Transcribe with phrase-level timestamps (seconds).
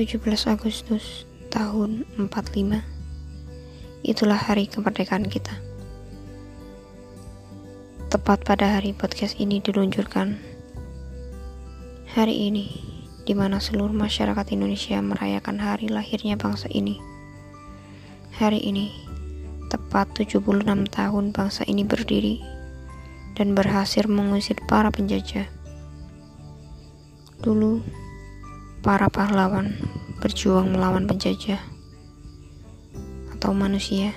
[0.00, 0.16] 17
[0.48, 2.56] Agustus tahun 45
[4.00, 5.52] Itulah hari kemerdekaan kita.
[8.08, 10.40] Tepat pada hari podcast ini diluncurkan.
[12.16, 12.80] Hari ini
[13.28, 16.96] di mana seluruh masyarakat Indonesia merayakan hari lahirnya bangsa ini.
[18.40, 18.96] Hari ini
[19.68, 20.64] tepat 76
[20.96, 22.40] tahun bangsa ini berdiri
[23.36, 25.44] dan berhasil mengusir para penjajah.
[27.44, 27.99] Dulu
[28.80, 29.76] para pahlawan
[30.24, 31.60] berjuang melawan penjajah
[33.36, 34.16] atau manusia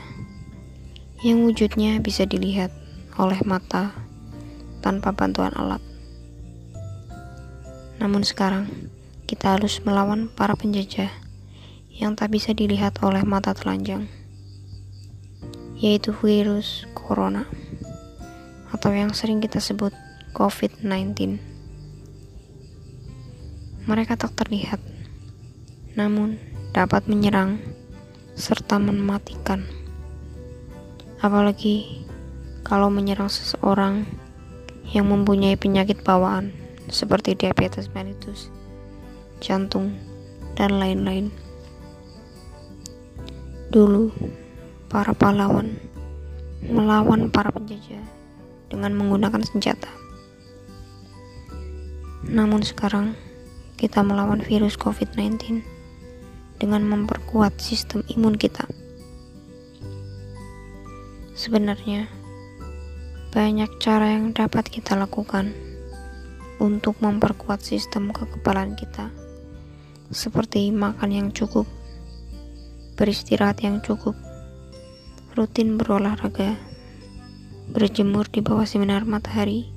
[1.20, 2.72] yang wujudnya bisa dilihat
[3.20, 3.92] oleh mata
[4.80, 5.84] tanpa bantuan alat.
[8.00, 8.68] Namun sekarang
[9.28, 11.12] kita harus melawan para penjajah
[11.92, 14.08] yang tak bisa dilihat oleh mata telanjang,
[15.80, 17.48] yaitu virus corona
[18.72, 19.92] atau yang sering kita sebut
[20.36, 21.53] COVID-19.
[23.84, 24.80] Mereka tak terlihat,
[26.00, 26.40] namun
[26.72, 27.60] dapat menyerang
[28.34, 29.68] serta mematikan.
[31.20, 32.08] Apalagi
[32.64, 34.08] kalau menyerang seseorang
[34.96, 36.56] yang mempunyai penyakit bawaan
[36.88, 38.48] seperti diabetes mellitus,
[39.44, 39.96] jantung,
[40.56, 41.28] dan lain-lain.
[43.74, 44.14] Dulu,
[44.88, 45.76] para pahlawan
[46.64, 48.00] melawan para penjajah
[48.72, 49.92] dengan menggunakan senjata.
[52.24, 53.20] Namun sekarang,
[53.84, 55.60] kita melawan virus COVID-19
[56.56, 58.64] dengan memperkuat sistem imun kita.
[61.36, 62.08] Sebenarnya,
[63.36, 65.52] banyak cara yang dapat kita lakukan
[66.64, 69.12] untuk memperkuat sistem kekebalan kita,
[70.16, 71.68] seperti makan yang cukup,
[72.96, 74.16] beristirahat yang cukup,
[75.36, 76.56] rutin berolahraga,
[77.76, 79.68] berjemur di bawah sinar matahari,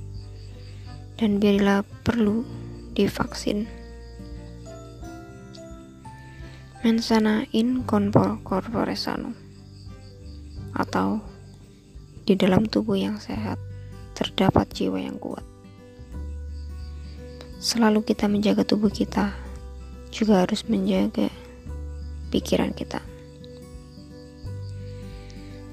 [1.19, 2.47] dan bila perlu
[2.95, 3.76] divaksin
[6.87, 9.35] mensana in corpore sano
[10.71, 11.19] atau
[12.23, 13.59] di dalam tubuh yang sehat
[14.15, 15.43] terdapat jiwa yang kuat.
[17.59, 19.35] Selalu kita menjaga tubuh kita,
[20.15, 21.27] juga harus menjaga
[22.31, 23.03] pikiran kita.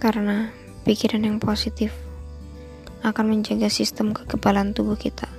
[0.01, 0.49] Karena
[0.81, 1.93] pikiran yang positif
[3.05, 5.29] akan menjaga sistem kekebalan tubuh kita.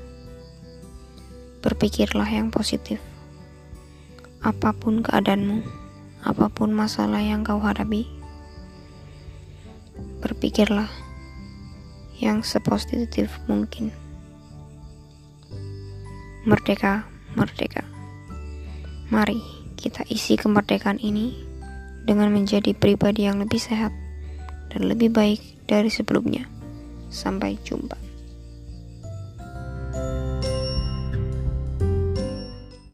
[1.67, 3.03] Berpikirlah yang positif
[4.45, 5.65] apa pun keadaanmu,
[6.21, 8.05] apa pun masalah yang kau hadapi,
[10.21, 10.93] berpikirlah
[12.21, 13.89] yang sepositif mungkin.
[16.45, 17.89] Merdeka, merdeka.
[19.09, 19.41] Mari
[19.81, 21.33] kita isi kemerdekaan ini
[22.05, 23.97] dengan menjadi pribadi yang lebih sehat
[24.69, 26.45] dan lebih baik dari sebelumnya.
[27.09, 28.14] Sampai jumpa.